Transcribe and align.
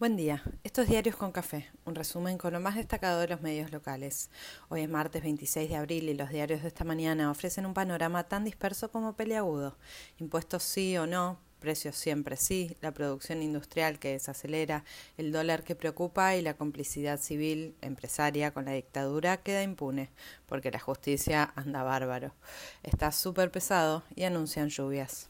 Buen 0.00 0.16
día, 0.16 0.42
esto 0.64 0.82
es 0.82 0.88
Diarios 0.88 1.14
con 1.14 1.30
Café, 1.30 1.70
un 1.84 1.94
resumen 1.94 2.36
con 2.36 2.52
lo 2.52 2.58
más 2.58 2.74
destacado 2.74 3.20
de 3.20 3.28
los 3.28 3.42
medios 3.42 3.70
locales. 3.70 4.28
Hoy 4.68 4.80
es 4.80 4.88
martes 4.88 5.22
26 5.22 5.70
de 5.70 5.76
abril 5.76 6.08
y 6.08 6.14
los 6.14 6.30
diarios 6.30 6.62
de 6.62 6.68
esta 6.68 6.82
mañana 6.82 7.30
ofrecen 7.30 7.64
un 7.64 7.74
panorama 7.74 8.24
tan 8.24 8.42
disperso 8.42 8.90
como 8.90 9.14
peleagudo. 9.14 9.78
Impuestos 10.18 10.64
sí 10.64 10.98
o 10.98 11.06
no, 11.06 11.38
precios 11.60 11.94
siempre 11.94 12.36
sí, 12.36 12.76
la 12.80 12.90
producción 12.90 13.40
industrial 13.40 14.00
que 14.00 14.10
desacelera, 14.10 14.84
el 15.16 15.30
dólar 15.30 15.62
que 15.62 15.76
preocupa 15.76 16.34
y 16.34 16.42
la 16.42 16.54
complicidad 16.54 17.20
civil 17.20 17.76
empresaria 17.80 18.52
con 18.52 18.64
la 18.64 18.72
dictadura 18.72 19.36
queda 19.36 19.62
impune, 19.62 20.10
porque 20.46 20.72
la 20.72 20.80
justicia 20.80 21.52
anda 21.54 21.84
bárbaro. 21.84 22.34
Está 22.82 23.12
súper 23.12 23.52
pesado 23.52 24.02
y 24.16 24.24
anuncian 24.24 24.70
lluvias. 24.70 25.28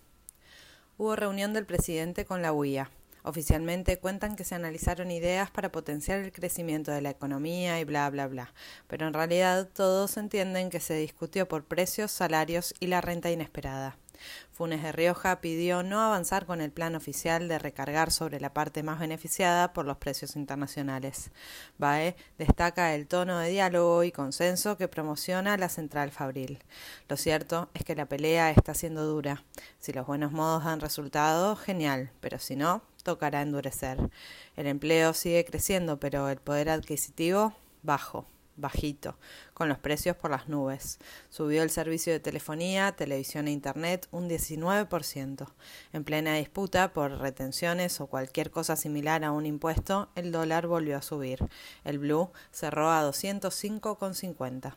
Hubo 0.96 1.17
reunión 1.17 1.53
del 1.53 1.67
presidente 1.67 2.25
con 2.25 2.41
la 2.41 2.55
UIA. 2.55 2.91
Oficialmente 3.27 3.98
cuentan 3.98 4.36
que 4.36 4.45
se 4.45 4.54
analizaron 4.54 5.11
ideas 5.11 5.50
para 5.50 5.72
potenciar 5.72 6.21
el 6.21 6.30
crecimiento 6.30 6.93
de 6.93 7.00
la 7.00 7.08
economía 7.08 7.80
y 7.80 7.85
bla, 7.85 8.11
bla, 8.11 8.26
bla, 8.29 8.53
pero 8.86 9.07
en 9.07 9.14
realidad 9.14 9.66
todos 9.72 10.18
entienden 10.18 10.68
que 10.68 10.79
se 10.79 10.94
discutió 10.94 11.49
por 11.49 11.64
precios, 11.64 12.13
salarios 12.13 12.75
y 12.80 12.89
la 12.89 13.00
renta 13.00 13.30
inesperada. 13.30 13.96
Funes 14.53 14.83
de 14.83 14.93
Rioja 14.93 15.41
pidió 15.41 15.83
no 15.83 16.01
avanzar 16.01 16.46
con 16.46 16.61
el 16.61 16.71
plan 16.71 16.95
oficial 16.95 17.49
de 17.49 17.59
recargar 17.59 18.13
sobre 18.13 18.41
la 18.41 18.53
parte 18.53 18.83
más 18.83 19.00
beneficiada 19.00 19.73
por 19.73 19.85
los 19.85 19.97
precios 19.97 20.37
internacionales. 20.37 21.31
BAE 21.79 22.17
destaca 22.39 22.95
el 22.95 23.07
tono 23.07 23.39
de 23.39 23.50
diálogo 23.50 24.05
y 24.05 24.13
consenso 24.13 24.77
que 24.77 24.89
promociona 24.89 25.57
la 25.57 25.69
central 25.69 26.11
Fabril. 26.11 26.61
Lo 27.09 27.17
cierto 27.17 27.69
es 27.75 27.85
que 27.85 27.97
la 27.97 28.07
pelea 28.07 28.50
está 28.50 28.75
siendo 28.75 29.05
dura. 29.07 29.45
Si 29.79 29.93
los 29.93 30.07
buenos 30.07 30.33
modos 30.33 30.64
dan 30.64 30.81
resultado, 30.81 31.57
genial, 31.57 32.11
pero 32.20 32.39
si 32.39 32.56
no, 32.56 32.83
tocará 33.03 33.42
endurecer. 33.42 33.98
El 34.56 34.67
empleo 34.67 35.14
sigue 35.14 35.45
creciendo, 35.45 35.98
pero 35.98 36.28
el 36.28 36.39
poder 36.39 36.70
adquisitivo 36.70 37.55
bajo 37.83 38.27
bajito, 38.56 39.19
con 39.52 39.69
los 39.69 39.78
precios 39.78 40.16
por 40.16 40.30
las 40.30 40.48
nubes. 40.48 40.98
Subió 41.30 41.62
el 41.62 41.70
servicio 41.70 42.12
de 42.12 42.20
telefonía, 42.20 42.92
televisión 42.92 43.48
e 43.48 43.52
Internet 43.52 44.08
un 44.10 44.28
19%. 44.28 45.47
En 45.92 46.05
plena 46.05 46.36
disputa 46.36 46.92
por 46.92 47.19
retenciones 47.19 48.00
o 48.00 48.06
cualquier 48.06 48.50
cosa 48.50 48.77
similar 48.77 49.25
a 49.25 49.32
un 49.32 49.47
impuesto, 49.47 50.10
el 50.14 50.32
dólar 50.32 50.66
volvió 50.66 50.97
a 50.97 51.02
subir. 51.02 51.47
El 51.84 51.98
blue 51.98 52.30
cerró 52.50 52.91
a 52.91 53.02
205,50. 53.02 54.77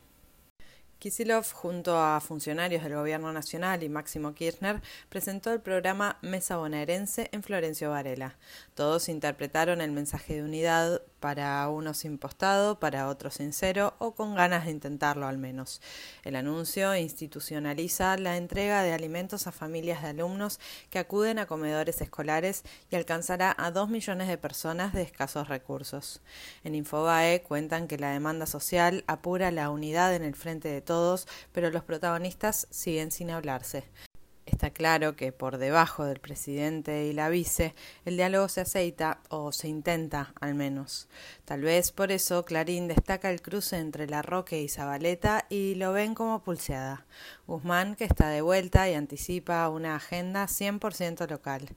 Kisilov, 0.98 1.44
junto 1.52 1.96
a 1.96 2.20
funcionarios 2.20 2.82
del 2.82 2.96
Gobierno 2.96 3.32
Nacional 3.32 3.84
y 3.84 3.88
Máximo 3.88 4.34
Kirchner, 4.34 4.82
presentó 5.08 5.52
el 5.52 5.60
programa 5.60 6.18
Mesa 6.22 6.56
Bonaerense 6.56 7.28
en 7.30 7.44
Florencio 7.44 7.90
Varela. 7.90 8.36
Todos 8.74 9.08
interpretaron 9.08 9.80
el 9.80 9.92
mensaje 9.92 10.34
de 10.34 10.42
unidad 10.42 11.02
para 11.20 11.68
unos 11.68 12.04
impostado, 12.04 12.78
para 12.78 13.08
otros 13.08 13.34
sincero 13.34 13.94
o 13.98 14.14
con 14.14 14.34
ganas 14.34 14.64
de 14.64 14.70
intentarlo 14.70 15.26
al 15.26 15.38
menos. 15.38 15.80
El 16.24 16.36
anuncio 16.36 16.94
institucionaliza 16.96 18.16
la 18.16 18.36
entrega 18.36 18.82
de 18.82 18.92
alimentos 18.92 19.46
a 19.46 19.52
familias 19.52 20.02
de 20.02 20.08
alumnos 20.08 20.60
que 20.90 20.98
acuden 20.98 21.38
a 21.38 21.46
comedores 21.46 22.00
escolares 22.00 22.64
y 22.90 22.96
alcanzará 22.96 23.54
a 23.58 23.70
dos 23.70 23.88
millones 23.88 24.28
de 24.28 24.38
personas 24.38 24.92
de 24.92 25.02
escasos 25.02 25.48
recursos. 25.48 26.20
En 26.64 26.74
Infobae 26.74 27.42
cuentan 27.42 27.88
que 27.88 27.98
la 27.98 28.10
demanda 28.10 28.46
social 28.46 29.04
apura 29.06 29.50
la 29.50 29.70
unidad 29.70 30.14
en 30.14 30.24
el 30.24 30.34
frente 30.34 30.68
de 30.68 30.80
todos, 30.80 31.26
pero 31.52 31.70
los 31.70 31.84
protagonistas 31.84 32.66
siguen 32.70 33.10
sin 33.10 33.30
hablarse. 33.30 33.84
Está 34.50 34.70
claro 34.70 35.14
que 35.14 35.30
por 35.30 35.58
debajo 35.58 36.06
del 36.06 36.20
presidente 36.20 37.04
y 37.04 37.12
la 37.12 37.28
vice 37.28 37.74
el 38.06 38.16
diálogo 38.16 38.48
se 38.48 38.62
aceita 38.62 39.20
o 39.28 39.52
se 39.52 39.68
intenta 39.68 40.32
al 40.40 40.54
menos. 40.54 41.06
Tal 41.44 41.60
vez 41.60 41.92
por 41.92 42.10
eso 42.12 42.46
Clarín 42.46 42.88
destaca 42.88 43.30
el 43.30 43.42
cruce 43.42 43.76
entre 43.76 44.08
La 44.08 44.22
Roque 44.22 44.62
y 44.62 44.70
Zabaleta 44.70 45.44
y 45.50 45.74
lo 45.74 45.92
ven 45.92 46.14
como 46.14 46.42
pulseada. 46.42 47.04
Guzmán 47.46 47.94
que 47.94 48.04
está 48.04 48.30
de 48.30 48.40
vuelta 48.40 48.88
y 48.88 48.94
anticipa 48.94 49.68
una 49.68 49.96
agenda 49.96 50.46
100% 50.46 51.28
local. 51.28 51.68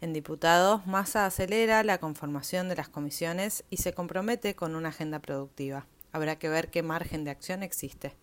En 0.00 0.12
diputados, 0.12 0.86
Massa 0.86 1.26
acelera 1.26 1.82
la 1.82 1.98
conformación 1.98 2.68
de 2.68 2.76
las 2.76 2.88
comisiones 2.88 3.64
y 3.70 3.78
se 3.78 3.92
compromete 3.92 4.54
con 4.54 4.76
una 4.76 4.90
agenda 4.90 5.18
productiva. 5.18 5.84
Habrá 6.12 6.38
que 6.38 6.48
ver 6.48 6.70
qué 6.70 6.84
margen 6.84 7.24
de 7.24 7.32
acción 7.32 7.64
existe. 7.64 8.14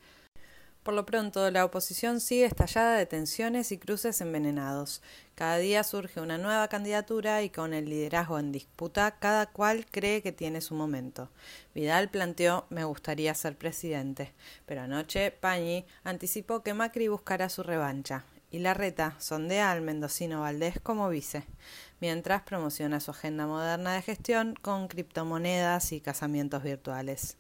Por 0.88 0.94
lo 0.94 1.06
pronto, 1.06 1.52
la 1.52 1.66
oposición 1.66 2.22
sigue 2.22 2.46
estallada 2.46 2.96
de 2.96 3.06
tensiones 3.06 3.74
y 3.74 3.78
cruces 3.78 4.22
envenenados. 4.22 5.02
Cada 5.36 5.58
día 5.58 5.84
surge 5.84 6.22
una 6.22 6.38
nueva 6.38 6.70
candidatura 6.70 7.44
y 7.44 7.50
con 7.50 7.74
el 7.74 7.90
liderazgo 7.90 8.40
en 8.40 8.54
disputa, 8.54 9.20
cada 9.20 9.48
cual 9.48 9.86
cree 9.86 10.22
que 10.22 10.32
tiene 10.32 10.62
su 10.62 10.76
momento. 10.76 11.30
Vidal 11.76 12.08
planteó 12.08 12.68
me 12.70 12.86
gustaría 12.86 13.34
ser 13.34 13.58
presidente, 13.58 14.32
pero 14.66 14.80
anoche 14.80 15.32
Pañi 15.32 15.86
anticipó 16.06 16.64
que 16.64 16.74
Macri 16.74 17.10
buscará 17.10 17.50
su 17.50 17.64
revancha 17.64 18.24
y 18.50 18.60
Larreta 18.60 19.18
sondea 19.20 19.74
al 19.74 19.82
mendocino 19.82 20.40
Valdés 20.40 20.80
como 20.80 21.10
vice, 21.10 21.44
mientras 22.00 22.44
promociona 22.44 23.02
su 23.02 23.12
agenda 23.12 23.46
moderna 23.46 23.96
de 23.96 24.04
gestión 24.04 24.56
con 24.62 24.88
criptomonedas 24.88 25.92
y 25.92 26.00
casamientos 26.00 26.64
virtuales. 26.64 27.36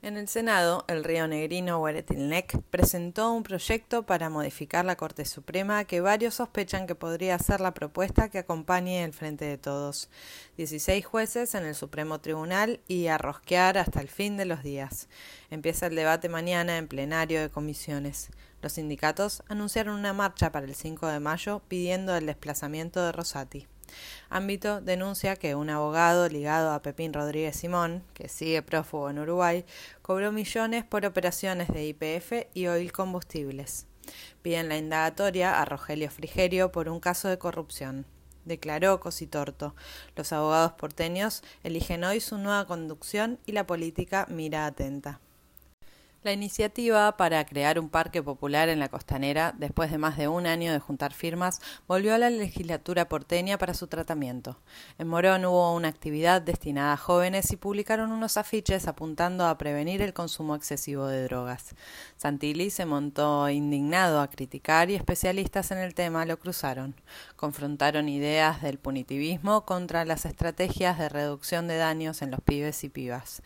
En 0.00 0.16
el 0.16 0.28
Senado, 0.28 0.84
el 0.86 1.02
río 1.02 1.26
negrino 1.26 1.80
Hueretilnec 1.80 2.62
presentó 2.70 3.32
un 3.32 3.42
proyecto 3.42 4.04
para 4.04 4.30
modificar 4.30 4.84
la 4.84 4.94
Corte 4.94 5.24
Suprema 5.24 5.84
que 5.86 6.00
varios 6.00 6.34
sospechan 6.34 6.86
que 6.86 6.94
podría 6.94 7.36
ser 7.40 7.60
la 7.60 7.74
propuesta 7.74 8.28
que 8.28 8.38
acompañe 8.38 9.02
el 9.02 9.12
Frente 9.12 9.46
de 9.46 9.58
Todos. 9.58 10.08
Dieciséis 10.56 11.04
jueces 11.04 11.56
en 11.56 11.66
el 11.66 11.74
Supremo 11.74 12.20
Tribunal 12.20 12.78
y 12.86 13.08
a 13.08 13.18
rosquear 13.18 13.76
hasta 13.76 14.00
el 14.00 14.08
fin 14.08 14.36
de 14.36 14.44
los 14.44 14.62
días. 14.62 15.08
Empieza 15.50 15.88
el 15.88 15.96
debate 15.96 16.28
mañana 16.28 16.78
en 16.78 16.86
plenario 16.86 17.40
de 17.40 17.50
comisiones. 17.50 18.30
Los 18.62 18.74
sindicatos 18.74 19.42
anunciaron 19.48 19.98
una 19.98 20.12
marcha 20.12 20.52
para 20.52 20.66
el 20.66 20.76
5 20.76 21.08
de 21.08 21.18
mayo 21.18 21.60
pidiendo 21.66 22.16
el 22.16 22.26
desplazamiento 22.26 23.04
de 23.04 23.10
Rosati. 23.10 23.66
Ámbito 24.30 24.80
denuncia 24.80 25.36
que 25.36 25.54
un 25.54 25.70
abogado 25.70 26.28
ligado 26.28 26.72
a 26.72 26.82
Pepín 26.82 27.12
Rodríguez 27.12 27.56
Simón, 27.56 28.02
que 28.14 28.28
sigue 28.28 28.62
prófugo 28.62 29.10
en 29.10 29.18
Uruguay, 29.18 29.64
cobró 30.02 30.32
millones 30.32 30.84
por 30.84 31.06
operaciones 31.06 31.68
de 31.68 31.86
IPF 31.86 32.48
y 32.54 32.66
oil 32.66 32.92
combustibles. 32.92 33.86
Piden 34.42 34.68
la 34.68 34.76
indagatoria 34.76 35.60
a 35.60 35.64
Rogelio 35.64 36.10
Frigerio 36.10 36.72
por 36.72 36.88
un 36.88 37.00
caso 37.00 37.28
de 37.28 37.38
corrupción. 37.38 38.06
Declaró 38.44 38.98
Cositorto. 39.00 39.74
Los 40.16 40.32
abogados 40.32 40.72
porteños 40.72 41.42
eligen 41.62 42.04
hoy 42.04 42.20
su 42.20 42.38
nueva 42.38 42.66
conducción 42.66 43.38
y 43.44 43.52
la 43.52 43.66
política 43.66 44.26
mira 44.30 44.64
atenta. 44.64 45.20
La 46.24 46.32
iniciativa 46.32 47.16
para 47.16 47.44
crear 47.46 47.78
un 47.78 47.88
parque 47.88 48.24
popular 48.24 48.68
en 48.68 48.80
la 48.80 48.88
costanera, 48.88 49.54
después 49.56 49.92
de 49.92 49.98
más 49.98 50.16
de 50.16 50.26
un 50.26 50.48
año 50.48 50.72
de 50.72 50.80
juntar 50.80 51.12
firmas, 51.12 51.60
volvió 51.86 52.12
a 52.12 52.18
la 52.18 52.28
legislatura 52.28 53.08
porteña 53.08 53.56
para 53.56 53.72
su 53.72 53.86
tratamiento. 53.86 54.58
En 54.98 55.06
Morón 55.06 55.44
hubo 55.44 55.72
una 55.76 55.86
actividad 55.86 56.42
destinada 56.42 56.94
a 56.94 56.96
jóvenes 56.96 57.52
y 57.52 57.56
publicaron 57.56 58.10
unos 58.10 58.36
afiches 58.36 58.88
apuntando 58.88 59.46
a 59.46 59.56
prevenir 59.58 60.02
el 60.02 60.12
consumo 60.12 60.56
excesivo 60.56 61.06
de 61.06 61.22
drogas. 61.22 61.76
Santilli 62.16 62.70
se 62.70 62.84
montó 62.84 63.48
indignado 63.48 64.20
a 64.20 64.28
criticar 64.28 64.90
y 64.90 64.96
especialistas 64.96 65.70
en 65.70 65.78
el 65.78 65.94
tema 65.94 66.26
lo 66.26 66.36
cruzaron. 66.40 66.96
Confrontaron 67.36 68.08
ideas 68.08 68.60
del 68.60 68.78
punitivismo 68.80 69.64
contra 69.64 70.04
las 70.04 70.24
estrategias 70.24 70.98
de 70.98 71.08
reducción 71.08 71.68
de 71.68 71.76
daños 71.76 72.22
en 72.22 72.32
los 72.32 72.40
pibes 72.40 72.82
y 72.82 72.88
pibas. 72.88 73.40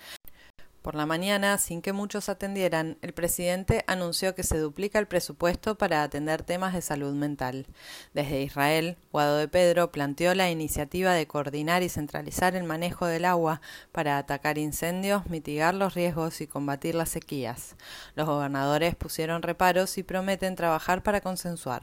Por 0.82 0.97
la 0.97 1.06
mañana, 1.06 1.59
sin 1.59 1.81
que 1.81 1.93
muchos 1.93 2.28
atendieran, 2.28 2.98
el 3.03 3.12
presidente 3.12 3.84
anunció 3.87 4.34
que 4.34 4.43
se 4.43 4.59
duplica 4.59 4.98
el 4.98 5.06
presupuesto 5.06 5.78
para 5.78 6.03
atender 6.03 6.43
temas 6.43 6.75
de 6.75 6.82
salud 6.82 7.15
mental. 7.15 7.66
Desde 8.15 8.43
Israel, 8.43 8.97
Guado 9.12 9.37
de 9.37 9.47
Pedro 9.47 9.92
planteó 9.92 10.34
la 10.34 10.50
iniciativa 10.50 11.12
de 11.12 11.28
coordinar 11.28 11.84
y 11.84 11.88
centralizar 11.88 12.56
el 12.56 12.65
manejo 12.65 13.07
del 13.07 13.27
agua 13.27 13.60
para 13.92 14.18
atacar 14.18 14.59
incendios, 14.59 15.27
mitigar 15.27 15.72
los 15.74 15.95
riesgos 15.95 16.41
y 16.41 16.48
combatir 16.48 16.97
las 16.97 17.10
sequías. 17.10 17.77
Los 18.16 18.27
gobernadores 18.27 18.97
pusieron 18.97 19.42
reparos 19.42 19.97
y 19.98 20.03
prometen 20.03 20.57
trabajar 20.57 21.04
para 21.04 21.21
consensuar. 21.21 21.83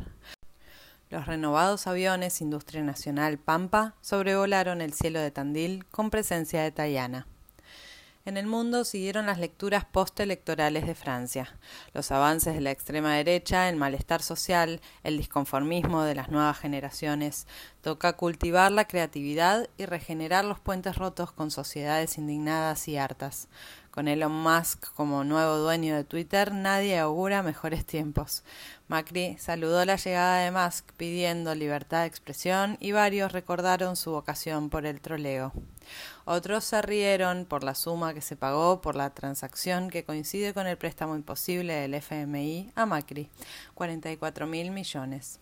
Los 1.09 1.25
renovados 1.25 1.88
aviones 1.88 2.41
Industria 2.41 2.83
Nacional 2.83 3.38
Pampa 3.38 3.95
sobrevolaron 4.01 4.81
el 4.81 4.91
cielo 4.91 5.21
de 5.21 5.31
Tandil 5.31 5.85
con 5.85 6.09
presencia 6.09 6.62
de 6.62 6.71
Tayana. 6.74 7.27
En 8.25 8.36
el 8.36 8.48
mundo 8.48 8.83
siguieron 8.83 9.27
las 9.27 9.39
lecturas 9.39 9.86
postelectorales 9.86 10.86
de 10.86 10.94
Francia, 10.94 11.57
los 11.94 12.12
avances 12.12 12.54
de 12.54 12.60
la 12.62 12.71
extrema 12.71 13.16
derecha, 13.16 13.69
el 13.69 13.77
malestar 13.77 14.21
social, 14.21 14.81
el 15.04 15.18
disconformismo 15.18 16.04
de 16.04 16.16
las 16.16 16.30
nuevas 16.30 16.60
generaciones. 16.60 17.48
Toca 17.81 18.18
cultivar 18.18 18.74
la 18.74 18.86
creatividad 18.86 19.69
y 19.77 19.86
regenerar 19.86 20.44
los 20.44 20.60
puentes 20.60 20.98
rotos 20.98 21.31
con 21.31 21.50
sociedades 21.50 22.18
indignadas 22.18 22.89
y 22.89 22.98
hartas. 22.98 23.48
Con 23.89 24.10
Elon 24.10 24.33
Musk 24.33 24.94
como 24.94 25.24
nuevo 25.24 25.57
dueño 25.57 25.95
de 25.95 26.04
Twitter, 26.04 26.54
nadie 26.54 27.00
augura 27.00 27.42
mejores 27.42 27.86
tiempos. 27.86 28.44
Macri 28.89 29.38
saludó 29.39 29.83
la 29.86 29.95
llegada 29.95 30.44
de 30.44 30.51
Musk 30.51 30.92
pidiendo 30.98 31.56
libertad 31.56 32.01
de 32.01 32.07
expresión 32.07 32.77
y 32.81 32.92
varios 32.92 33.31
recordaron 33.31 33.95
su 33.95 34.12
vocación 34.12 34.69
por 34.69 34.86
el 34.86 35.00
troleo. 35.00 35.54
Otros 36.25 36.63
se 36.63 36.81
rieron 36.81 37.45
por 37.45 37.63
la 37.63 37.75
suma 37.75 38.13
que 38.13 38.21
se 38.21 38.36
pagó 38.36 38.81
por 38.81 38.95
la 38.95 39.09
transacción 39.12 39.89
que 39.89 40.03
coincide 40.03 40.53
con 40.53 40.68
el 40.68 40.77
préstamo 40.77 41.15
imposible 41.15 41.74
del 41.74 41.94
FMI 41.94 42.71
a 42.75 42.86
Macri, 42.86 43.30
44 43.74 44.47
mil 44.47 44.71
millones. 44.71 45.39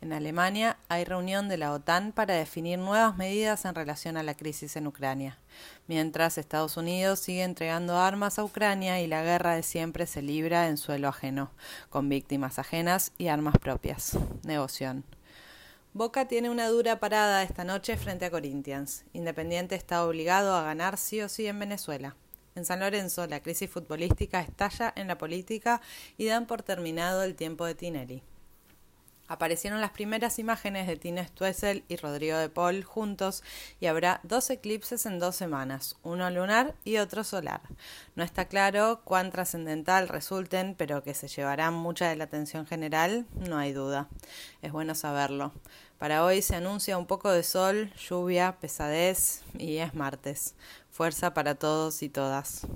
En 0.00 0.12
Alemania 0.12 0.78
hay 0.88 1.04
reunión 1.04 1.48
de 1.48 1.58
la 1.58 1.72
OTAN 1.72 2.12
para 2.12 2.34
definir 2.34 2.78
nuevas 2.78 3.16
medidas 3.16 3.64
en 3.64 3.74
relación 3.74 4.16
a 4.16 4.22
la 4.22 4.34
crisis 4.34 4.76
en 4.76 4.86
Ucrania, 4.86 5.38
mientras 5.86 6.38
Estados 6.38 6.76
Unidos 6.76 7.20
sigue 7.20 7.42
entregando 7.42 7.98
armas 7.98 8.38
a 8.38 8.44
Ucrania 8.44 9.00
y 9.00 9.06
la 9.06 9.22
guerra 9.22 9.54
de 9.54 9.62
siempre 9.62 10.06
se 10.06 10.22
libra 10.22 10.68
en 10.68 10.76
suelo 10.76 11.08
ajeno, 11.08 11.50
con 11.90 12.08
víctimas 12.08 12.58
ajenas 12.58 13.12
y 13.18 13.28
armas 13.28 13.56
propias. 13.58 14.18
Negoción. 14.44 15.04
Boca 15.96 16.28
tiene 16.28 16.50
una 16.50 16.68
dura 16.68 17.00
parada 17.00 17.42
esta 17.42 17.64
noche 17.64 17.96
frente 17.96 18.26
a 18.26 18.30
Corinthians. 18.30 19.06
Independiente 19.14 19.76
está 19.76 20.04
obligado 20.04 20.54
a 20.54 20.62
ganar 20.62 20.98
sí 20.98 21.22
o 21.22 21.28
sí 21.30 21.46
en 21.46 21.58
Venezuela. 21.58 22.16
En 22.54 22.66
San 22.66 22.80
Lorenzo, 22.80 23.26
la 23.26 23.40
crisis 23.40 23.70
futbolística 23.70 24.42
estalla 24.42 24.92
en 24.94 25.08
la 25.08 25.16
política 25.16 25.80
y 26.18 26.26
dan 26.26 26.46
por 26.46 26.62
terminado 26.62 27.22
el 27.22 27.34
tiempo 27.34 27.64
de 27.64 27.76
Tinelli 27.76 28.22
aparecieron 29.28 29.80
las 29.80 29.90
primeras 29.90 30.38
imágenes 30.38 30.86
de 30.86 30.96
Tina 30.96 31.26
Stuessel 31.26 31.84
y 31.88 31.96
Rodrigo 31.96 32.38
de 32.38 32.48
Paul 32.48 32.84
juntos 32.84 33.42
y 33.80 33.86
habrá 33.86 34.20
dos 34.22 34.50
eclipses 34.50 35.06
en 35.06 35.18
dos 35.18 35.36
semanas, 35.36 35.96
uno 36.02 36.30
lunar 36.30 36.74
y 36.84 36.98
otro 36.98 37.24
solar. 37.24 37.60
No 38.14 38.24
está 38.24 38.46
claro 38.46 39.00
cuán 39.04 39.30
trascendental 39.30 40.08
resulten, 40.08 40.74
pero 40.76 41.02
que 41.02 41.14
se 41.14 41.28
llevarán 41.28 41.74
mucha 41.74 42.08
de 42.08 42.16
la 42.16 42.24
atención 42.24 42.66
general, 42.66 43.26
no 43.34 43.58
hay 43.58 43.72
duda. 43.72 44.08
Es 44.62 44.72
bueno 44.72 44.94
saberlo. 44.94 45.52
Para 45.98 46.24
hoy 46.24 46.42
se 46.42 46.56
anuncia 46.56 46.98
un 46.98 47.06
poco 47.06 47.30
de 47.30 47.42
sol, 47.42 47.92
lluvia, 47.96 48.58
pesadez 48.60 49.42
y 49.58 49.78
es 49.78 49.94
martes. 49.94 50.54
Fuerza 50.90 51.32
para 51.32 51.54
todos 51.54 52.02
y 52.02 52.08
todas. 52.08 52.66